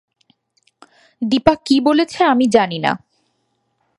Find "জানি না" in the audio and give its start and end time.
2.47-2.91